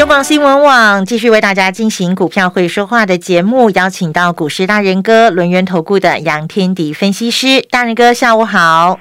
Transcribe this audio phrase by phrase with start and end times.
[0.00, 8.98] 中广新闻网继续为大家进行股票会说话的节目，邀请到股市大人哥轮源投顾的杨天迪分析师，大人哥下午好，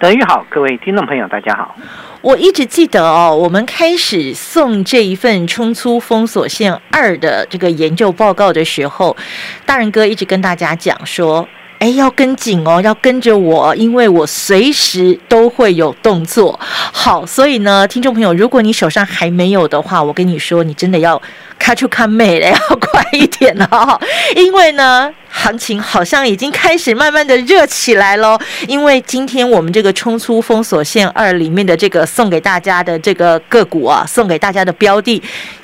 [0.00, 1.76] 德玉好，各位听众朋友大家好。
[2.20, 9.16] 我一直记得哦，我们开始送这一份冲出封锁线二的这个研究报告的时候，
[9.64, 11.46] 大人哥一直跟大家讲说。
[11.80, 16.60] 哎，要跟紧哦，要跟着我，因为我随时都会有动作。
[16.60, 21.20] 好，所以呢，听众朋友，如果你手上还没有的话，我跟你说，你真的要
[21.58, 23.98] 看出看美了，要 快一点哦，
[24.36, 28.38] 因为呢，行情好像已经开始慢慢的热起来喽。
[28.68, 35.22] 因为今天我们这个冲出封锁线二里面的这个送给大家的这个个股啊，送给大家的标的，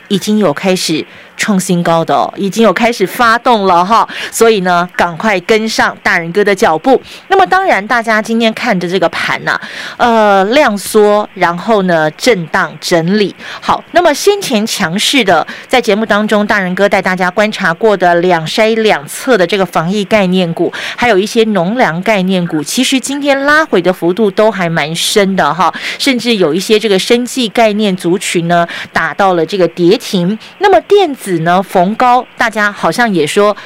[0.09, 1.05] 已经有开始。
[1.37, 7.01] 创新高的哦，已经有开始发动了哈，所以呢，赶快跟上大人哥的脚步。
[7.29, 9.61] 那么当然，大家今天看着这个盘呢，
[9.97, 13.35] 呃，量缩，然后呢，震荡整理。
[13.61, 30.39] 好，那么先前强势的，在节目当中，大人哥带大家观察过的两筛两测的这个防疫概念股，还有一些农粮概念股，其实今天拉回的幅度都还蛮深的哈，甚至有一些这个生计概念族群呢，打到了这个跌停。
[30.59, 31.26] 那么电子。
[31.27, 33.57] 子呢逢高，大家好像也说，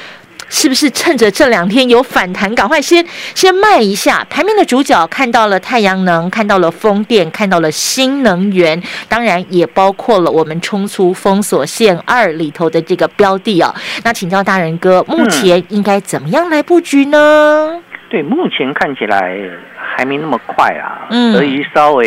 [0.49, 4.25] 是不是趁着这两天有反弹，赶快先先卖一下？
[4.31, 13.75] 盘面的主角看到了太阳能，看到了风电，看到了新能源，当然也包括了我们冲出封锁线二里头的这个标的啊。
[14.03, 17.83] 那请教大人哥，目前应该怎么样来布局呢？
[18.11, 19.39] 对，目前看起来
[19.75, 22.05] 还没那么快啊，所以稍微。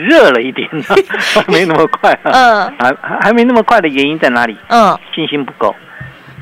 [0.00, 0.66] 热了一点，
[1.46, 2.10] 没那么快。
[2.22, 4.56] 啊嗯，还还没那么快的原因在哪里？
[4.68, 5.76] 嗯，信心不够。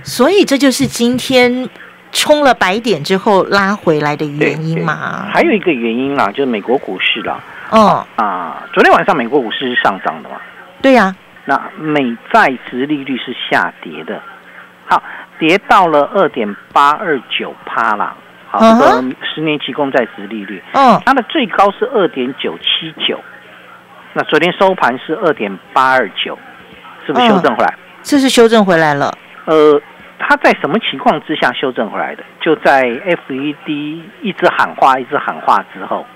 [0.05, 1.69] 所以这就是今天
[2.13, 5.27] 冲了白点之后拉回来的原因嘛？
[5.33, 7.41] 还有一个原因啊，就是美国股市啦。
[7.73, 10.37] 嗯啊，昨天晚上美国股市是上涨的嘛？
[10.81, 11.13] 对呀。
[11.45, 14.23] 那美债值利率是下跌的，
[14.87, 15.03] 好，
[15.37, 18.17] 跌到了二点八二九趴了。
[18.51, 19.03] 好，这个
[19.35, 23.21] 十年期公债值利率，嗯，它的最高是二点九七九。
[24.15, 26.37] 那昨天收盘是二点八二九，
[27.07, 27.75] 是不是修正回来？
[28.03, 29.13] 这是修正回来了。
[29.45, 29.81] 呃，
[30.19, 32.25] 它在什么情况之下修正回来的？
[32.41, 36.07] 就在 FED 一直喊话、一直喊话之后，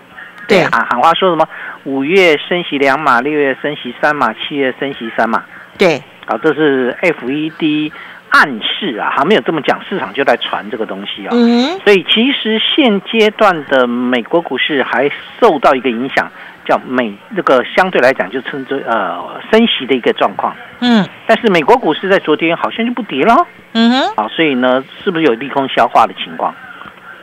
[0.49, 1.47] 对喊喊话说什么？
[1.85, 5.45] 五月升息两码，六月升息三码，七月升息三码。
[5.77, 7.93] 对，好，这是 FED
[8.33, 11.31] 暗示啊，还没有这么讲，市场就在传这个东西啊。
[11.33, 15.11] 嗯，所以其实现阶段的美国股市还
[15.41, 16.31] 受到一个影响。
[16.65, 19.19] 叫美那个相对来讲就称之呃
[19.51, 23.35] 升息的一个状况，嗯，但是美国股市在昨天好像就不跌了，
[23.73, 26.55] 嗯哼，好，所以呢，是不是有利空消化的情况？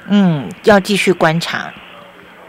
[0.09, 1.72] 嗯，要继续观察。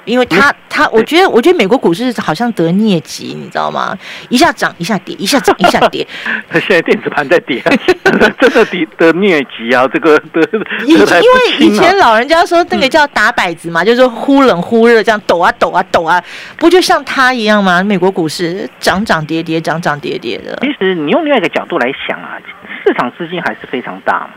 [0.04, 3.96] 因为他他，我觉得我觉得美国股市好像得疟疾，你知道吗？
[4.28, 6.06] 一下涨一下跌，一下涨一下跌。
[6.48, 7.62] 他 现在电子盘在跌，
[8.04, 9.86] 真的得得疟疾啊！
[9.92, 10.40] 这个得
[10.86, 16.22] 以前因为以前老人家说那个叫打摆子嘛，就是忽冷忽热，这样抖啊抖啊抖啊，
[16.56, 17.82] 不就像他一样吗？
[17.82, 20.58] 美国股市涨涨跌跌，涨涨跌跌的。
[20.62, 22.38] 其实你用另外一个角度来想啊，
[22.86, 24.30] 市场资金还是非常大嘛。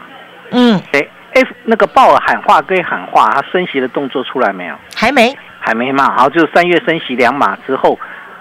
[0.51, 4.75] 嗯，哎，F 那个鲍尔喊话归喊话，他升息的动作出来没有？
[4.95, 5.35] 还没。
[5.65, 7.97] 还没嘛，好，就是三月升息两码之后，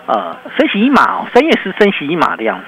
[0.06, 2.64] 呃，升息一码哦，三月是升息一码的样子，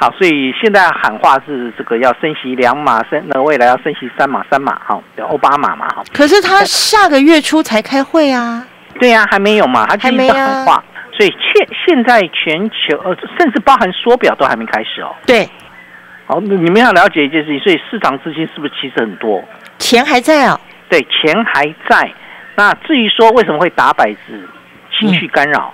[0.00, 6.02] 好，所以现在喊话是这个要升息两码，升那未来要升息三码三码，哈，叫欧巴马嘛，哈。
[6.12, 8.66] 可是他下个月初才开会啊。
[8.98, 10.82] 对呀，还没有嘛，他还没喊话，
[11.12, 15.14] 所以现现在全球呃，甚至包含缩表都还没开始哦。
[15.26, 15.48] 对。
[16.26, 19.42] 好，你们要了解一件事情，所以市场资金是不是其实很多？
[19.78, 20.60] 钱还在啊。
[20.90, 22.12] 对，钱还在。
[22.58, 24.48] 那至于说为什么会打摆子，
[24.90, 25.72] 情绪干扰，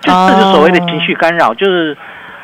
[0.00, 1.96] 就这是所谓的情绪干扰，就是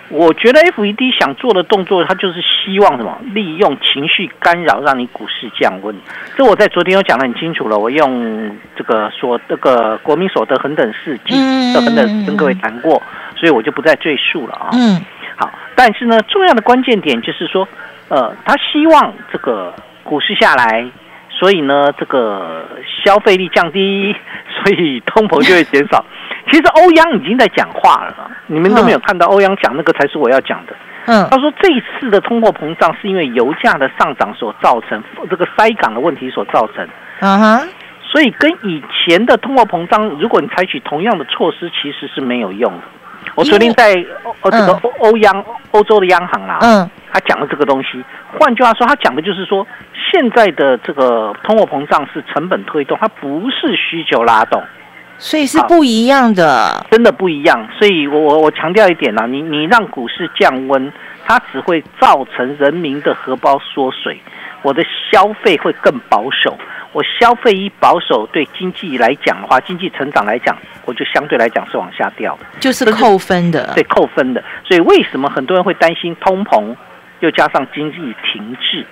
[0.09, 5.95] 我觉得 F E D 想做的动作，它就是希望什么，利用情绪干扰让你股市降温。
[6.37, 11.37] 这我在昨天有讲的很清楚了，我用这个所这个国民所得恒等式基
[11.73, 13.01] 的恒等跟各位谈过，
[13.37, 14.71] 所以我就不再赘述了啊。
[14.73, 15.01] 嗯，
[15.37, 17.69] 好，但是呢，重要的关键点就是说，
[18.09, 20.85] 呃，他希望这个股市下来。
[21.39, 22.67] 所以呢，这个
[23.05, 24.15] 消费力降低，
[24.65, 26.05] 所以通膨就会减少。
[26.51, 30.73] 其实欧央已经在讲话了，你们都没有看到欧央讲那个才是我要讲的。
[31.07, 36.87] 嗯他说这一次的通货膨胀是因为油价的上涨所造成，这个塞港的问题所造成。
[37.21, 37.63] 啊哈，
[38.03, 42.83] 所以跟以前的通货膨胀，如果你采取同样的措施，其实是没有用的。
[43.35, 43.95] 我昨天在
[44.43, 48.05] 欧欧欧央欧洲的央行啦，嗯他讲的这个东西。
[48.39, 49.67] 换句话说，他讲的就是说，
[50.11, 54.63] 现在的这个通货膨胀是成本推动，它不是需求拉动，
[55.19, 56.87] 所以是不一样的。
[56.91, 57.69] 真的不一样。
[57.79, 60.93] 所以我我我强调一点啦，你你让股市降温，
[61.25, 64.21] 它只会造成人民的荷包缩水，
[64.63, 66.57] 我的消费会更保守。
[66.91, 70.57] 我消费一保守，对经济来讲的话，经济成长来讲，
[70.87, 72.47] 我就相对来讲是往下掉的。
[72.59, 74.43] 就是扣分的，对扣分的。
[74.65, 76.75] 所以为什么很多人会担心通膨，
[77.21, 78.87] 又加上经济停滞，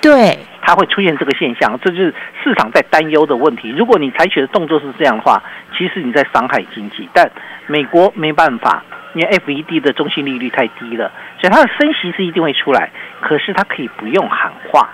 [0.00, 1.78] 对，它会出现这个现象？
[1.82, 3.68] 这就是市场在担忧的问题。
[3.70, 5.42] 如果你采取的动作是这样的话，
[5.76, 7.08] 其实你在伤害经济。
[7.12, 7.30] 但
[7.66, 8.82] 美国没办法，
[9.14, 12.90] 因为 FED 的中性利率太低了，所以它的升息是一定会出来，
[13.20, 14.88] 可是它可以不用喊话。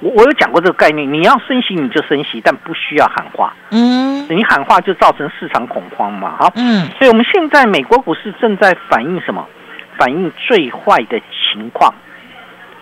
[0.00, 3.54] 我我有讲过这个概念，你要升息你就升息，但不需要喊话。
[3.70, 6.52] 嗯你喊话就造成市场恐慌嘛，哈。
[6.56, 9.46] 嗯所以我们现在美国股市正在反映什么？
[9.98, 11.94] 反映最坏的情况，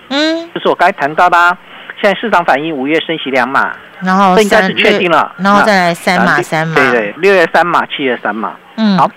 [0.09, 1.57] 嗯，就是我刚才谈到的、啊。
[2.01, 8.57] 现在市场反映五月升息两码，然后这应该是三确定了然后再来三码啊三码，对对，六月三码，七月三码。
[8.77, 9.11] 嗯，好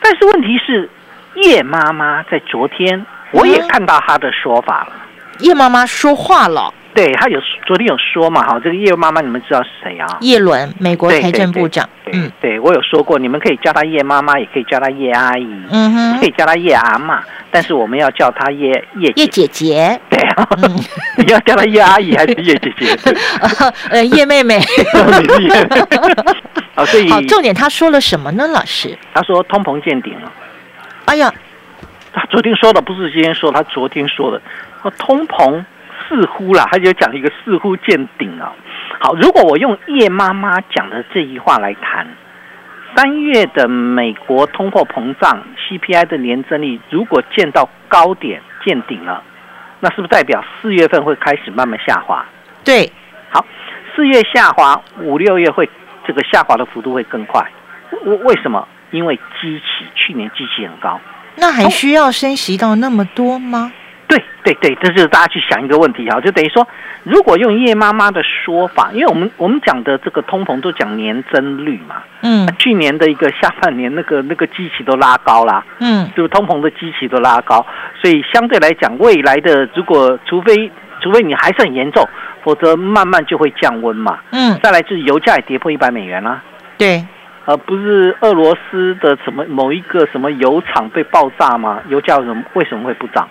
[0.00, 0.88] 但是问题是，
[1.34, 4.92] 叶妈妈在昨天我也看到她的说法了。
[5.40, 10.18] 叶妈妈说话了，对他有昨天有说嘛，哈，这个叶妈妈你们知道是谁啊？
[10.20, 17.22] 叶伦，美国财政部长，对嗯对，我有说过，你们可以叫她叶妈妈，也可以叫她叶阿姨，嗯哼可以，叫她叶阿妈，
[17.52, 19.46] 但是我们要叫她叶叶叶姐。
[19.46, 20.76] 姐姐，对啊，嗯
[21.24, 23.16] 你要叫她叶阿姨还是叶姐姐？
[23.90, 25.54] 呃，叶妹妹，你是叶。
[26.74, 28.48] 啊，所以好，重点他说了什么呢？
[28.48, 30.32] 老师，他说通膨见顶了。
[31.04, 31.32] 哎呀，
[32.12, 34.42] 他昨天说的不是今天说，他昨天说的。
[34.82, 35.64] 说通膨
[36.08, 38.54] 似乎啦，他就讲一个似乎见顶了。
[39.00, 42.06] 好，如果我用叶妈妈讲的这一话来谈，
[42.96, 49.22] 三月的美国通货膨胀 CPI 的年增率如果见到高点见顶了，
[49.80, 52.24] 那是不是代表四月份会开始慢慢下滑？
[52.64, 52.90] 对，
[53.30, 53.44] 好，
[53.94, 55.68] 四月下滑，五六月会
[56.06, 57.46] 这个下滑的幅度会更快。
[58.04, 58.66] 为为什么？
[58.90, 59.64] 因为基期
[59.94, 60.98] 去年基期很高。
[61.36, 63.70] 那还需要升息到那么多吗？
[63.70, 63.78] 对
[64.48, 66.66] 对对，这就是大家去想一个问题哈，就等于说，
[67.02, 77.66] 如果用叶妈妈的说法，因为我们我们讲的这个通膨都讲年增率嘛，嗯去年的一个下半年那个那个基期都拉高啦，嗯，就是通膨的基期都拉高，
[78.00, 80.70] 所以相对来讲，未来的如果除非
[81.02, 82.08] 除非你还是很严重，
[82.42, 84.20] 否则慢慢就会降温嘛。
[84.30, 86.42] 嗯，再来就是油价也跌破一百美元啦、
[86.78, 87.04] 对，
[87.44, 91.82] 呃，不是俄罗斯的什么某一个什么油厂被爆炸吗？
[91.90, 93.28] 油价为什么为什么会不涨？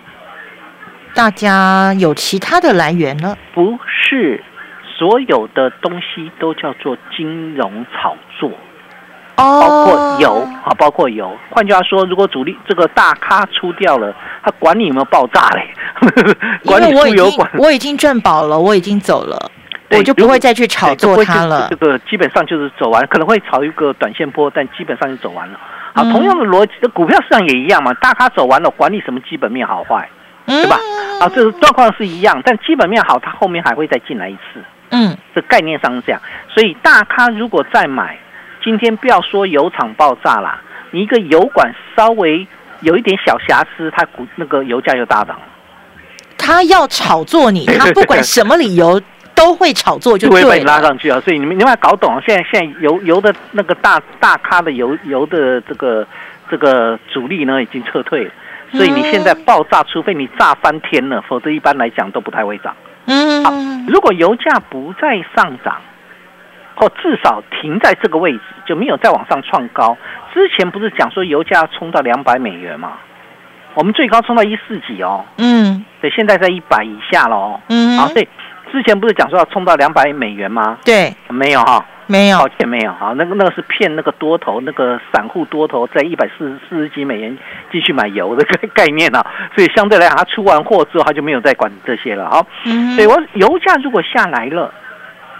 [1.18, 3.36] 大家有其他的来源呢。
[3.52, 4.40] 不是
[4.96, 8.48] 所有的东西都叫做金融炒作，
[9.34, 11.36] 哦，包括油啊，包括油。
[11.50, 15.68] 换句话说，如果主力这个大咖出掉了，他管你有没有爆炸嘞？
[16.62, 17.50] 因管你为我已经输油管。
[17.58, 19.50] 我已经赚饱了，我已经走了，
[19.90, 21.74] 我就不会再去炒对作它了这。
[21.78, 25.58] 个基本上就是走完，可能会炒一个短线波，但基本上就走完了。
[25.94, 30.08] 好，嗯同样的逻辑，这股票市场也一样嘛，大咖走完了，管你什么基本面好坏，
[30.48, 30.80] 对对吧？
[31.20, 34.62] 啊，这个状况是一样，但基本面好，它后面还会再进来一次。
[34.90, 38.18] 嗯这概念上是这样，所以大咖如果再买，
[38.64, 42.46] 今天不要说油厂爆炸啦，你一个油管稍微
[42.80, 45.42] 有一点小瑕疵，它股那个油价就大涨了，
[46.38, 48.98] 他要炒作你， 他不管什么理由
[49.34, 50.64] 都会炒作，就会把你。
[50.64, 51.20] 拉上去啊。
[51.20, 56.06] 所以你们你们要搞懂，现在现在油油的那个大大咖的油油的这个
[56.50, 58.30] 这个主力呢已经撤退了，
[58.72, 62.74] 所以你现在爆炸，除非你炸翻天了，否则一般来讲都不太会涨。
[63.06, 65.80] 嗯，如果油价不再上涨，
[66.74, 69.96] 或至少停在这个位置，就没有再往上创高。
[70.34, 72.98] 之前不是讲说油价要冲到两百美元吗？
[73.74, 77.60] 我们最高冲到一四几哦，嗯对，现在在一百以下了哦。
[77.68, 78.28] 嗯，好，所以
[78.72, 80.78] 之前不是讲说要冲到两百美元吗？
[80.84, 87.38] 对，没有哈，没有抱，歉没有啊，那个那个是骗那个多头，那个散户多头在一百四十四十几美元
[87.70, 89.24] 继续买油的概概念啊，
[89.54, 92.28] 所以相对来讲，他出完货之后他就没有再管这些了。
[92.28, 94.72] 好，嗯所以我油价如果下来了，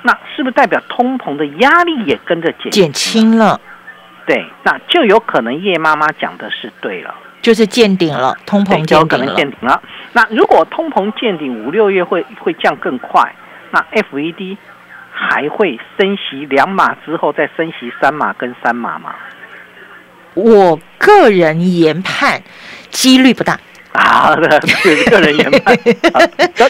[0.03, 2.71] 那是不是代表通膨的压力也跟着减？
[2.71, 3.61] 减轻了，
[4.27, 9.35] 对，那就有可能叶妈妈讲的是对了，就是见顶了，通膨，就有可能。
[9.35, 9.83] 见顶了。
[10.13, 13.35] 那如果通膨见顶，五六月会会降更快，
[13.71, 14.57] 那 FED
[15.21, 19.15] 还会升息两码之后再升息三码跟三码吗？
[20.35, 22.41] 我个人研判，
[22.91, 23.59] 几率不大。
[23.93, 25.77] 啊，对，个人研判，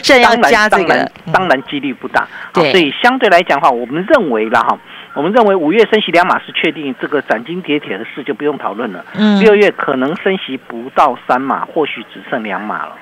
[0.01, 2.27] 这要加这个当然，当然几率不大。
[2.51, 4.79] 对所以相对来讲的话，我们认为啦哈，
[5.13, 9.05] 我们认为五月升息两码是确定，这个斩钉截铁的事就不用讨论了。
[9.13, 12.97] 嗯六月可能升息不到三码，或许只剩两码了。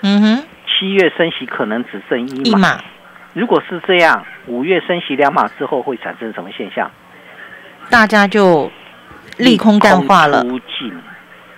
[0.00, 2.80] 嗯哼，七月升息可能只剩一码。
[3.34, 6.90] 如果是这样，五月升息两码之后会产生什么现象？
[7.90, 8.70] 大家就
[9.36, 10.44] 利空淡化了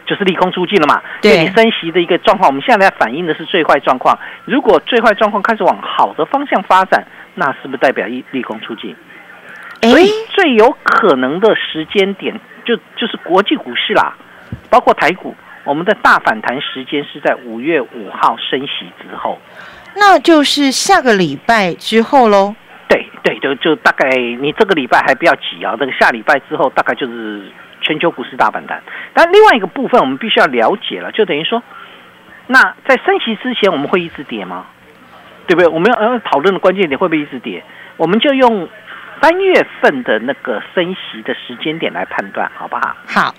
[0.07, 1.01] 就是利空出尽了嘛。
[1.23, 4.19] 对你升息的一个状况，我们现在在反映的是最坏状况。
[4.45, 8.95] 如果最坏状况开始往好的方向发展，那是不是代表利利空出尽？
[9.83, 14.15] 哎所以最有可能的时间点，就就是国际股市啦，
[14.69, 15.35] 包括台股，
[15.65, 19.39] 我们的大反弹时间是在五月五号升息之后。
[19.97, 22.55] 那就是下个礼拜之后喽。
[22.89, 27.43] 对对，就就大概你这个礼拜还不要急啊，这个下礼拜之后大概就是
[27.81, 28.83] 全球股市大反弹。
[29.15, 31.63] 但另外一个部分我们必须要了解了，就等于说，
[32.47, 34.67] 那在升息之前我们会一直跌吗？
[35.47, 35.69] 对不对？
[35.69, 37.63] 我们要要讨论的关键点会不会一直跌？
[37.97, 38.69] 我们就用
[39.21, 42.97] 三月份的那个升息的时间点来判断，好不好？
[43.07, 43.35] 好，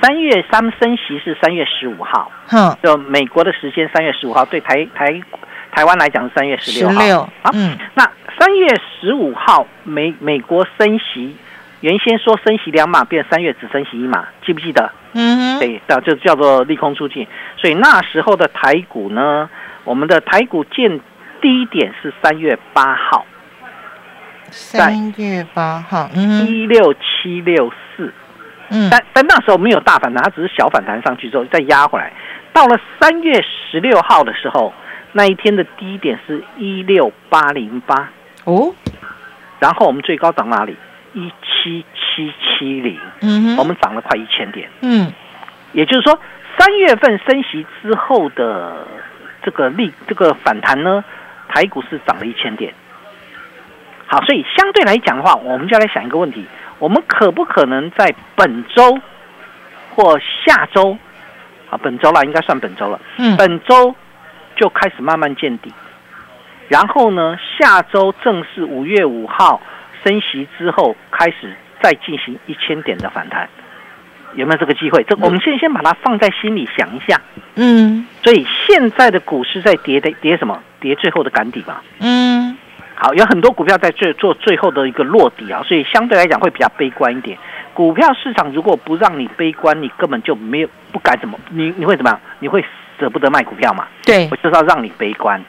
[0.00, 5.20] 三月三升息是三月十五号，嗯，就美国的时间三月十五号，对台台
[5.76, 7.02] 台湾来讲是三月十六号。
[7.02, 8.66] 16好，嗯那三月
[8.98, 11.36] 十五号美美国升息，
[11.82, 14.90] 原先说升息两码，变三月只升息一码，记不记得？
[15.12, 17.26] 嗯哼，对，叫就叫做利空出尽。
[17.58, 19.50] 所以那时候的台股呢，
[19.84, 20.98] 我们的台股见
[21.42, 23.26] 低点是三月八号，
[24.50, 28.14] 三月八号，嗯，一六七六四。
[28.70, 32.10] 嗯，但但那时候没有大反弹，它只是小反弹上去之后再压回来。
[32.54, 34.72] 到了三月十六号的时候，
[35.16, 38.10] 那一天的低点是一六八零八，
[38.44, 38.74] 哦，
[39.58, 40.76] 然后我们最高涨哪里？
[41.14, 44.68] 一七七七零，嗯哼，我们涨了快一千点。
[44.82, 45.10] 嗯。
[45.72, 46.18] 也就是说，
[46.58, 48.86] 三月份升息之后的
[49.42, 51.02] 这个利这个反弹呢，
[51.48, 52.74] 台股是涨了一千点。
[54.06, 56.44] 好，所以相对来讲的话，我们就要来想一个问题：
[56.78, 58.98] 我们可不可能在本周
[59.94, 60.98] 或下周
[61.70, 63.94] 啊，本周啦，应该算本周了，嗯，本周
[64.56, 65.72] 就开始慢慢见底，
[66.68, 69.60] 然后呢，下周正是五月五号
[70.02, 73.48] 升息之后，开始再进行一千点的反弹，
[74.34, 75.04] 有没有这个机会？
[75.04, 77.20] 这我们先先把它放在心里想一下。
[77.54, 80.60] 嗯所以现在的股市在跌的跌什么？
[80.80, 81.80] 跌最后的赶底嘛。
[82.00, 82.56] 嗯
[82.98, 87.36] 好，有很多股票在最做最后的一个落底啊，所以相对来讲会比较悲观一点。
[87.74, 92.18] 股票市场如果不让你悲观，你根本就没有不敢怎么，你你会怎么样？
[92.38, 92.64] 你会
[92.98, 93.86] 舍不得卖股票嘛？
[94.04, 95.42] 对我，就是要让你悲观，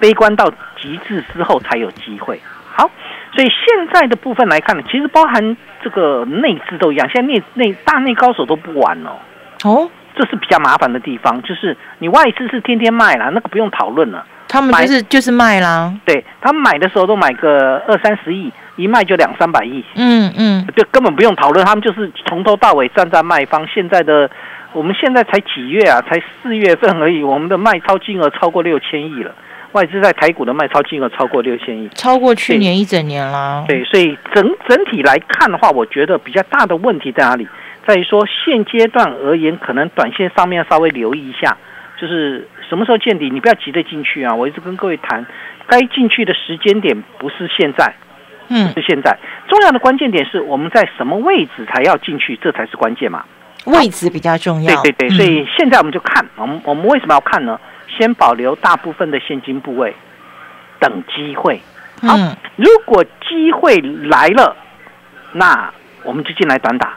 [0.00, 2.40] 悲观到极致之后才有机会。
[2.74, 2.90] 好，
[3.34, 9.18] 所以现在的部分来看呢，其实包含这个内资都一样，现在内内大内高手都不玩哦，
[9.64, 14.24] 哦，这是比较麻烦的地方，就是你外资是天天卖啦，那个不用讨论了。
[14.50, 23.66] 他们就是就是卖啦，对他们买的时候都买个二三十亿，一卖就两三百亿，嗯嗯，就根本不用讨论，他们就是从头到尾站在卖方。
[23.66, 24.30] 现在的
[24.72, 26.00] 我们现在才几月啊？
[26.02, 29.34] 才四月份而已，我们的卖超金额超过六千亿了。
[29.72, 37.46] 外资在台股的卖超金额超过六千亿，超过去年一整年啦，对，所以整整体来看的话，我觉得比较大的问题在哪里？
[37.86, 41.54] 在于说现阶段而言，可能短线上面稍微留意一下，
[42.00, 44.34] 就是什么时候见底，你不要急着进去啊！
[44.34, 45.26] 我一直跟各位谈，
[45.66, 47.94] 该进去的时间点不是现在，
[48.48, 49.18] 嗯，是现在。
[49.48, 53.24] 重要的关键点是我们在什么位置才要进去，这才是关键嘛。
[53.72, 57.58] 位置比较重要，对对对，嗯所以现在我们就看，我们我们为什么要看呢？
[57.96, 59.94] 先保留大部分的现金部位，
[60.78, 61.60] 等机会。
[62.00, 64.56] 好嗯如果机会来了，
[65.32, 65.72] 那
[66.04, 66.94] 我们就进来短打，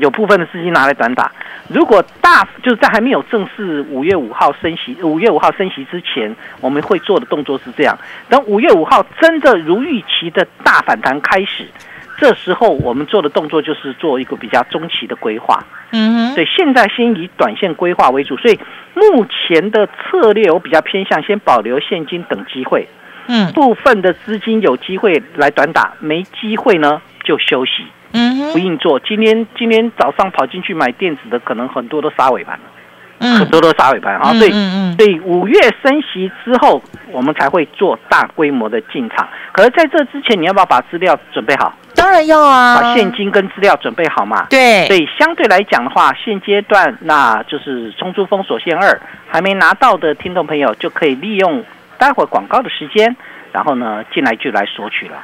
[0.00, 1.30] 有部分的资金拿来短打。
[1.68, 7.98] 如果大就是在还没有正式五月五号升息，五月五号升息之前，我们会做的动作是这样：
[8.28, 11.68] 等五月五号真的如预期的大反弹开始，
[12.16, 15.64] 这时候我们做的动作就是做一个比较中期的规划。
[15.92, 18.58] 嗯哼，对，现在先以短线规划为主，所以
[18.94, 22.88] 目前的策略我比较偏向先保留现金等机会，
[23.28, 23.52] 嗯。
[23.52, 28.98] 部分的资金有机会来短打，没机会呢就休息，嗯，不硬做。
[28.98, 32.75] 今天今天早上跑进去买电子的，可能很多都杀尾盘了，嗯
[33.20, 34.32] 很多都杀尾盘啊。
[34.32, 34.50] 嗯所以
[34.96, 39.28] 所以五月升息之后，我们才会做大规模的进场。
[39.52, 44.46] 可是在这之前，你要不要把资料准备好，当然要啊，把现金跟资料准备好嘛？
[44.48, 51.64] 对，所以相对来讲的话，现阶段那就是冲出封锁线二还没拿到的听众朋友，就可以利用
[51.98, 53.16] 待会儿广告的时间，
[53.52, 55.16] 然后呢进来就来索取了。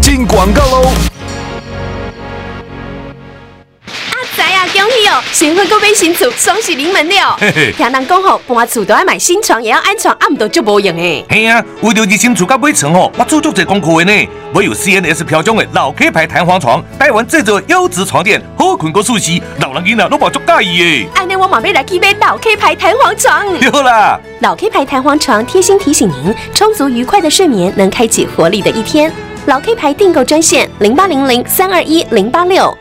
[0.00, 1.19] 进广告喽。
[4.60, 5.22] 啊，呀，恭喜哦！
[5.32, 7.34] 新婚购买新厝，双喜临门了。
[7.74, 11.24] 听人讲吼，搬厝都要买新床，也要安床，暗都就无用诶。
[11.30, 14.28] 嘿啊，为了热新厝甲买床吼，我做足侪功课的呢。
[14.52, 21.08] 我有 CNS 标准的老 K 牌弹簧床，台湾制作优质床垫，好困个舒适，老人囡仔都无足介意诶。
[21.14, 23.58] 安尼我马上来去买老 K 牌弹簧床。
[23.58, 29.10] 对啦，老 K 牌弹簧床贴心提醒您，充足愉快的睡眠能开启活力的一天。
[29.46, 32.76] 老 K 牌订购专线零八零零三二一零八六。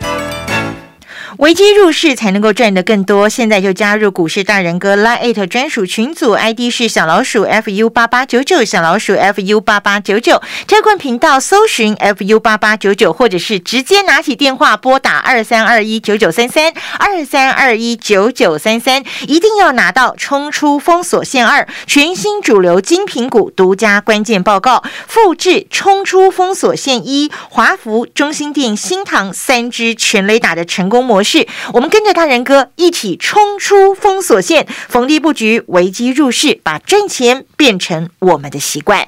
[1.40, 31.29] 危机入市才能够赚得更多，现在就加入股市大人哥 Line 专属群组，ID 是小老鼠 fu 八八九九，小老鼠 fu 八八九九，特困频道搜寻 fu 八八九九，或者是直接拿起电话拨打二三二一九九三三二三二一九九三三，一定要拿到冲出封锁线二全新主流精品股独家关键报告，复制冲出封锁线一华福、中心店、新塘三支全雷打的成功模式。
[31.30, 39.08] 是我们跟着大人哥一起冲出封锁线，逢低布局，危机入市，把赚钱变成我们的习惯。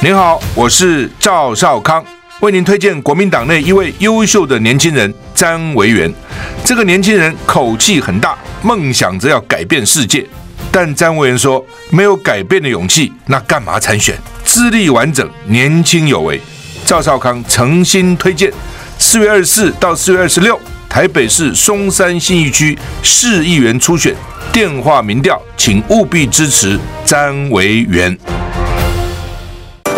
[0.00, 2.04] 您好，我是赵少康，
[2.40, 6.12] 为您推荐国民党内一位优秀的年轻人詹维元。
[6.62, 10.24] 这个年轻人口气很大，梦想着要改变世界，
[10.70, 14.14] 但詹维元说没有改变的勇气，那干嘛参选？
[14.44, 16.38] 资历完整，年轻有为，
[16.84, 18.52] 赵少康诚心推荐。
[18.98, 20.60] 四月二十四到四月二十六，
[20.90, 24.14] 台北市松山信义区市议员初选
[24.52, 28.16] 电话民调，请务必支持詹维元。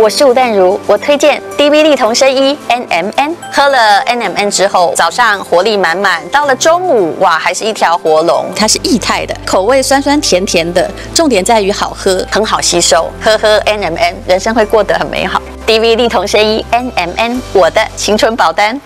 [0.00, 8.46] 我是吴淡如，我推荐 D V 力同生一 N M N，喝了 N M N 之后，早上活力满满，到了中午哇，还是一条活龙。
[8.54, 13.10] 它是液态的，口味酸酸甜甜的，重点在于好喝，很好吸收。
[13.20, 15.42] 喝喝 N M N，人生会过得很美好。
[15.66, 18.80] D V 力同生一 N M N，我的青春保单。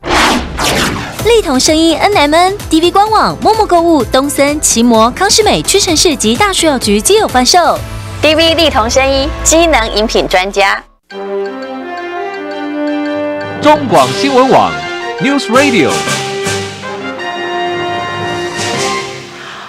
[1.27, 7.79] 力同生一 N M N，D V 官网、陌陌购物、东森、奇摩、康诗美、屈臣氏及大树药局皆有贩售。
[8.23, 10.83] D V 力同生一机能饮品专家。
[13.63, 14.73] 中广新闻网
[15.21, 15.93] ，News Radio。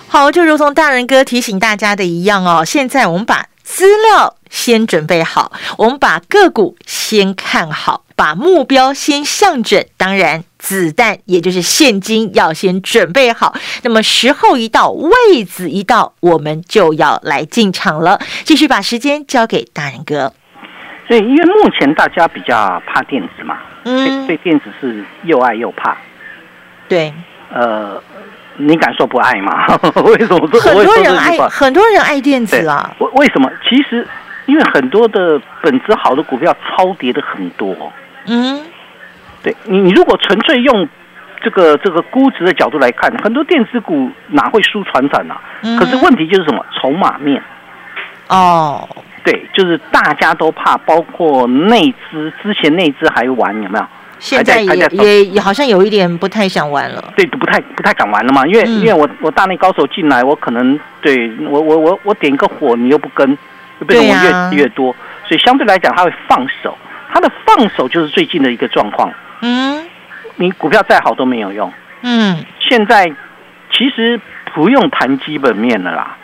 [0.07, 13.53] 好，就如同大人哥提醒大家的一样哦，现在我们把资料先准备好，我们把个股先看好，把目标先向准，当然子弹也就是现金要先准备好。
[13.83, 18.19] 那么时候一到，位子一到，我们就要来进场了。
[18.43, 20.33] 继续把时间交给大人哥。
[21.13, 23.57] 所以，因为目前大家比较怕电子嘛。
[23.85, 25.95] 嗯，对电子是又爱又怕，
[26.87, 27.13] 对，
[27.53, 28.01] 呃，
[28.55, 29.67] 你敢说不爱吗？
[30.05, 30.47] 为什么？
[30.59, 32.95] 很多人爱，很多人爱电子啊。
[32.99, 33.51] 为为什么？
[33.69, 34.07] 其实，
[34.45, 37.75] 因为很多的本质好的股票超跌的很多。
[38.27, 38.61] 嗯，
[39.43, 40.87] 对你，你如果纯粹用
[41.43, 45.35] 这个这个估值的角度来看，很多电子股哪会输船产呢？
[45.77, 46.65] 可是问题就是什么？
[46.81, 47.43] 筹码面。
[48.29, 48.87] 哦。
[49.23, 53.85] 对，就是大家都怕，包括内资，之前内资还玩有没有？
[54.19, 57.13] 现在也也也好像有一点不太想玩了。
[57.15, 63.37] 对，不太不太敢玩了嘛，因为因为我我大内高手进来，我可能对我我我我点一个火，你又不跟，
[63.79, 64.95] 就变成我越越多，
[65.27, 66.77] 所以相对来讲他会放手，
[67.11, 69.11] 他的放手就是最近的一个状况。
[69.41, 69.85] 嗯，
[70.37, 71.71] 你股票再好都没有用。
[72.01, 73.11] 嗯，现在
[73.71, 74.19] 其实
[74.53, 76.17] 不用谈基本面了啦。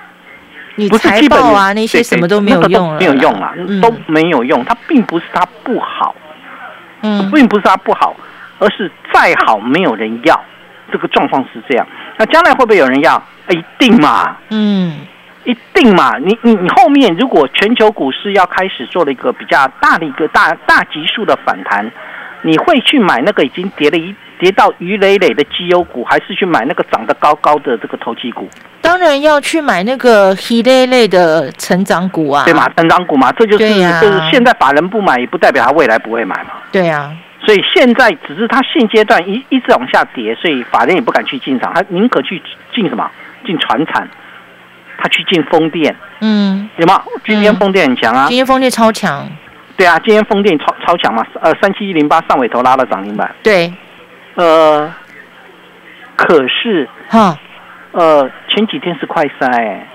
[0.88, 4.64] 不是财报啊，那些什么都没有用了，没有用啊，都没有用。
[4.64, 6.16] 它并不是它不好，
[7.02, 8.16] 嗯，并不是它不好，
[8.60, 10.40] 而是再好没有人要。
[10.92, 11.86] 这个状况是这样。
[12.18, 13.22] 那将来会不会有人要？
[13.50, 15.00] 一定嘛，嗯，
[15.44, 16.18] 一定嘛。
[16.20, 21.92] 你你你后面如果全球股市要开始做了一个比较大的一个大大级数的反弹，
[22.44, 28.50] 你会去买那个已经跌了一跌到鱼累累的绩优股，还是去买那个涨得高高的这个投机股？
[28.82, 32.68] 当然要去买那个一类类的成长股啊，对嘛？
[32.76, 36.52] 成长股嘛，这就是就是现在法人不买，也不代表他未来不会买嘛。
[36.72, 37.12] 对呀，
[37.46, 42.42] 所以现在只是他现阶段一一直往下跌，所以法人也不敢去进场，他宁可去
[42.74, 43.10] 进什么？
[43.46, 44.10] 进船产，
[44.98, 45.96] 他去进风电。
[46.22, 47.04] 嗯，有吗？
[47.26, 49.28] 今天风电很强啊，今天风电超强。
[49.76, 51.26] 对啊，今天风电超超强嘛。
[51.42, 53.34] 呃，三七一零八上尾头拉了涨停板。
[53.42, 53.74] 对，
[54.44, 54.94] 呃。
[56.22, 57.40] 可是哈
[57.94, 59.88] 呃前几天是快筛、哎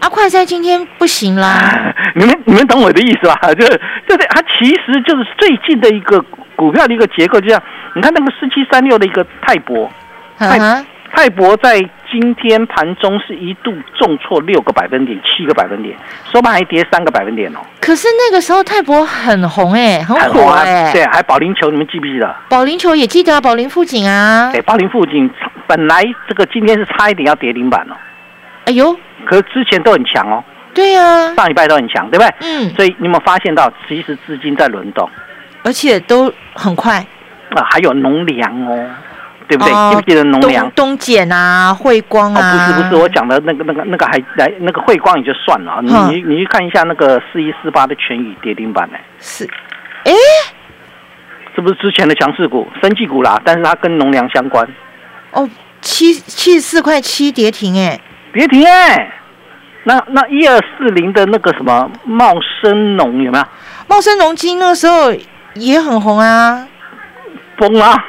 [0.00, 3.34] 啊，快筛今天不行啦， 你们你们懂我的意思吧？
[3.52, 6.18] 就是就是它其实就是最近的一个
[6.56, 7.62] 股票的一个结构，就像
[7.94, 9.86] 你看那个四七三六的一个泰博，
[10.38, 11.78] 哈哈，泰博在
[12.10, 15.96] 今天盘中是一度重挫六个百分点、七个百分点，
[16.32, 22.34] 收盘还跌三个百分点哦，可是那个时候泰博很红哎、很火哎、对，还保龄球，你们记不记得？
[22.48, 25.30] 保龄球也记得啊，保龄富锦啊，对，保龄附近
[25.66, 27.94] 本来这个今天是差一点要跌停板哦，
[28.64, 30.42] 哎呦，可是之前都很强哦，
[30.72, 32.34] 对呀、上礼拜都很强，对不对？
[32.40, 35.08] 嗯，所以你有没有发现到，其实资金在轮动。
[35.64, 37.04] 而且都很快，
[37.50, 38.88] 啊，还有农粮哦，
[39.48, 39.72] 对不对？
[39.72, 40.70] 哦记不记得农粮？
[40.72, 40.96] 东？
[40.96, 49.48] 东碱啊，汇光哦，啊，不是不是，我讲的那个那个那个还来那个汇光也就算了啊，你你你去看一下那个四一四八的全宇跌停板呢，是，
[50.04, 50.12] 哎，
[51.54, 53.40] 是不是之前的强势股、生技股啦？
[53.44, 54.68] 但是它跟农粮相关，
[55.32, 55.48] 哦，
[55.80, 57.98] 七七十四块七跌停哎，
[58.32, 59.14] 跌停哎。
[59.84, 63.44] 那那一二四零的那个什么茂生农有没有？
[63.86, 65.10] 茂生农金那个时候
[65.54, 66.68] 也很红啊，
[67.56, 68.04] 崩啊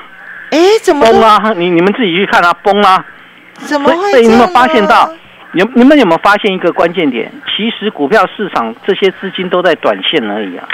[0.52, 1.54] 哎，怎么崩啊？
[1.56, 3.06] 你你们自己去看啊，崩啊！
[3.54, 5.12] 怎么会所以你有没有发现到？
[5.52, 7.32] 你你们有没有发现一个关键点？
[7.46, 10.68] 其实股票市场这些资金都在短线而已啊，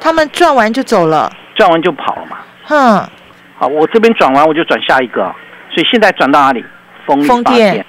[0.00, 2.38] 他们赚完就走了，赚完就跑了嘛。
[2.64, 3.08] 哼，
[3.56, 5.34] 好，我这边转完我就转下一个啊，
[5.72, 6.64] 所以现在转到哪里？
[7.06, 7.86] 风力发风电电。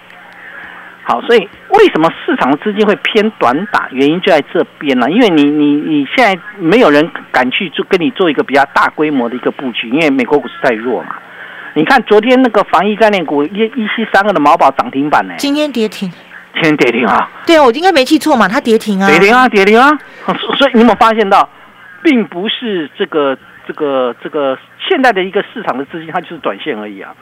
[1.11, 1.39] 好，所以
[1.71, 3.89] 为什么市场的资金会偏短打？
[3.91, 11.17] 原因就在这边了，因为你你你现在没有人敢去做跟你做一个比较大规模的一个布局，因为美国股市太弱嘛。
[11.73, 16.09] 你看昨天那个防疫概念股一一七三二的毛宝涨停板呢，今天跌停，
[16.53, 19.89] 今天跌停啊，对啊，我应该没记错嘛，它跌停啊，跌停啊，跌停啊。
[20.25, 21.49] 所所以你有没有发现到，
[22.01, 27.13] 并不是这个这个这个现在的一个市场的资金，它就是短线而已啊。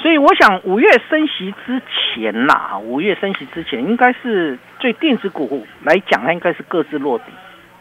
[0.00, 7.24] 所以我想五月升息之前呐、五月升息之前，应该是对电子股来讲，它应该是各自落底，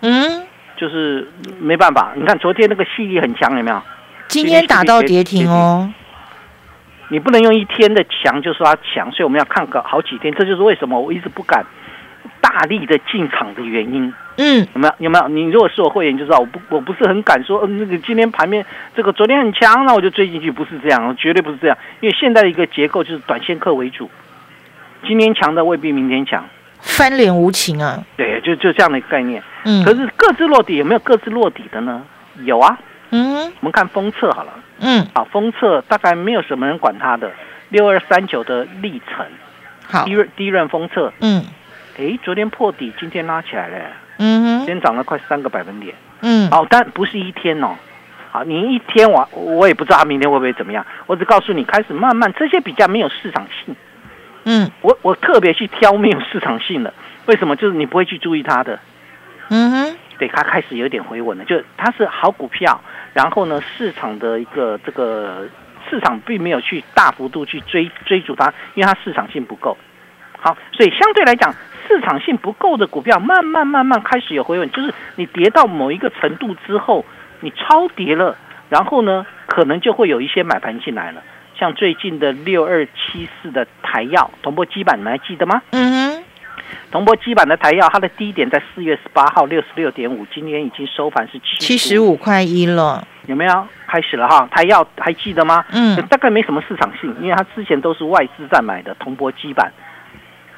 [0.02, 1.28] 嗯，就是
[1.60, 2.12] 没办法。
[2.16, 3.82] 你看昨天那个吸力很强，有没有？
[4.28, 5.92] 今天打到跌停哦，
[7.08, 10.34] 你不能用一天的强就说它强，所以我们要看个好几天。
[10.34, 11.66] 这就是为什么我一直不敢
[12.42, 14.14] 大力的进场的原因。
[14.42, 14.94] 嗯，有没有？
[15.00, 15.28] 有没有？
[15.28, 21.78] 你如果是我会员，就知道我不我不是很敢说，嗯，那个今天盘面这个昨天很强，那我就追进去，不是这样，绝对不是这样。
[22.00, 24.10] 因为现在的一个结构就是短线客为主，
[25.06, 26.46] 今天强的未必明天强，
[26.80, 29.44] 翻脸无情啊，对，就就这样的一个概念。
[29.66, 32.02] 嗯，可是各自落底有没有各自落底的呢？
[32.46, 33.52] 有啊，嗯。
[33.60, 37.30] 我们看封测好了，嗯，啊，封测大概没有什么人管它的，
[37.68, 39.26] 六二三九的历程，
[39.86, 40.06] 好。
[40.06, 41.44] 第一第一轮封测，嗯。
[41.98, 43.78] 哎，昨天破底，今天拉起来了，
[44.20, 45.96] 嗯哼，今天涨了快三个百分点。
[46.22, 47.76] 嗯，好，但不是一天哦。
[48.32, 53.76] 好，你一天我我也不知道它明天会不会怎么样，我只告诉你，开始慢慢这些比较没有市场性，
[54.44, 54.70] 嗯。
[54.82, 56.94] 我我特别去挑没有市场性的，
[57.26, 57.56] 为什么？
[57.56, 58.80] 就是你不会去注意它的，
[59.50, 62.80] 嗯哼，对，它开始有点回稳了，就它是好股票，
[63.14, 65.48] 然后呢，市场的一个这个
[65.90, 69.76] 市场并没有去大幅度去追追逐它，因为它市场性不够。
[70.38, 71.54] 好，所以相对来讲，
[71.90, 77.04] 市场性不够的股票，慢慢慢慢开始有回稳，就是你跌到某一个程度之后，
[77.40, 78.38] 你超跌了，
[78.70, 81.24] 然后呢，可能就会有一些买盘进来了。
[81.58, 85.62] 像最近的六二七四的台药铜箔基板，你们还记得吗？
[85.72, 86.24] 嗯哼，
[86.92, 93.68] 铜箔基板的台药，它的低点在四月十八号六十六点五，今天已经收盘是七七十，五块一了，有没有？
[93.88, 95.66] 开始了哈，台药还记得吗？
[95.72, 99.74] 嗯大概没什么市场性，因为它之前都是外资在买的铜箔基板。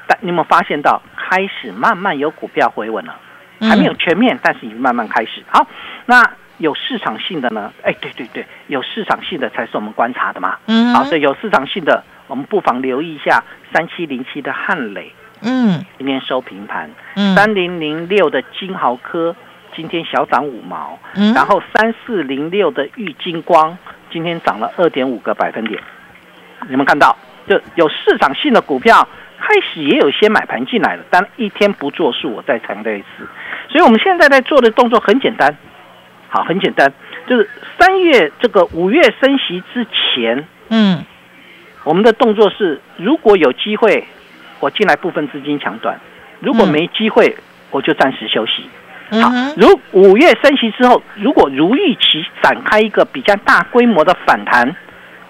[0.07, 3.15] 但你有没有发现到，开始慢慢有股票回稳了？
[3.61, 5.43] 还没有全面，但是已经慢慢开始。
[5.47, 5.67] 好，
[6.07, 7.71] 那有市场性的呢？
[7.83, 10.57] 哎，对对对，有市场性的才是我们观察的嘛。
[10.65, 16.89] 嗯，好，所以有市场性的，我们不妨留意一下三七零七的汉磊，嗯今天收平盘。
[17.15, 19.35] 嗯，三零零六的金豪科
[19.75, 23.77] 今天小涨五毛，嗯然后三四零六的玉金光
[24.09, 25.79] 今天涨了二点五个百分点。
[26.67, 27.15] 你们看到，
[27.47, 29.07] 就有市场性的股票
[29.41, 33.27] 开始也有一些买盘进来了，但一天不做数，我再强调一次。
[33.69, 35.57] 所以我们现在在做的动作很简单，
[36.29, 36.93] 好，很简单，
[37.27, 41.03] 就是三月这个五月升息之前，嗯
[41.83, 44.05] 我们的动作是，如果有机会，
[44.59, 45.95] 我进来部分资金抢短；
[46.39, 47.35] 如果嗯没机会，
[47.71, 48.69] 我就暂时休息。
[49.19, 54.73] 好如五月升息之后，如果如预期展开一个比较大规模的反弹，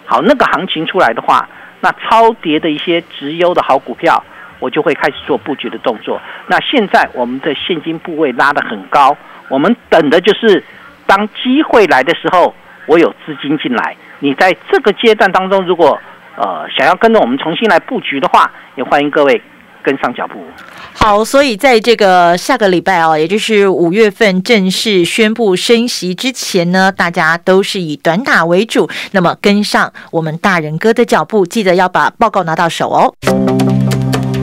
[0.05, 1.49] 好，那个行情出来的话，
[1.81, 4.23] 那超跌的一些直优的好股票，
[4.59, 6.21] 我就会开始做布局的动作。
[6.47, 9.17] 那现在我们的现金部位拉得很高，
[9.49, 10.63] 我们等的就是
[11.05, 13.95] 当机会来的时候，我有资金进来。
[14.19, 15.99] 你在这个阶段当中，如果
[16.37, 19.41] 呃想要跟着我们重新来布局的话，也欢迎各位
[19.83, 20.33] 跟上脚步。
[20.93, 33.13] 好，所以在这个下个礼拜哦，也就是五月份正式宣布升息之前呢，大家都是以短打为主，那么跟上我们大人哥的脚步，记得要把报告拿到手哦。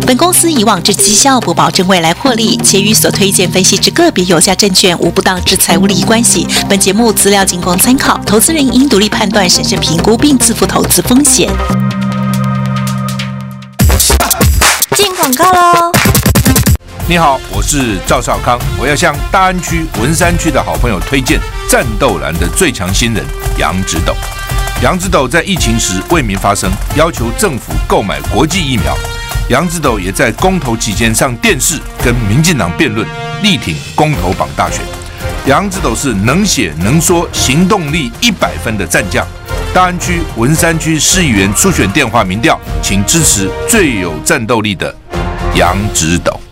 [0.06, 6.46] 本公司以往之绩效不保证未来获利，且与所推荐分析之个别有价证券无不当之财务利益关系。
[6.66, 11.50] 本节目资料仅供参考，投资人应独立判断、审慎评估并自负投资风险。
[15.08, 15.92] 进广告喽！
[17.08, 23.24] 你好，我是赵少康，我要向大安区文山区的好朋友推荐战斗蓝的最强新人
[23.56, 24.14] 杨指斗。
[24.82, 28.94] 杨指斗在疫情时为民发声，要求政府购买国际疫苗。
[29.48, 33.06] 杨指斗也在公投期间上电视跟民进党辩论，
[33.42, 34.84] 力挺公投榜大选。
[35.46, 39.26] 杨指斗是能写能说、行动力一百分的战将。
[39.78, 44.92] 大安区文山区市议员初选电话民调，请支持最有战斗力的
[45.54, 46.47] 杨指斗。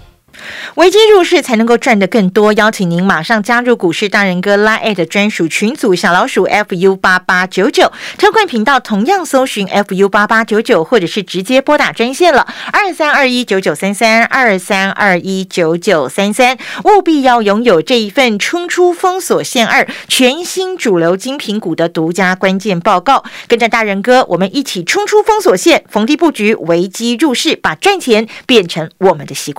[0.76, 29.54] 危机入市才能够赚得更多，邀请您马上加入股市大人哥拉 at 专属群组小老鼠 fu 八八九九，特冠频道同样搜寻 fu 八八九九，或者是直接拨打专线了二三二一九九三三二三二一九九三三，务必要拥有这一份冲出封锁线二全新主流精品股的独家关键报告，跟着大人哥，我们一起冲出封锁线，逢低布局，危机入市，把赚钱变成我们的习惯。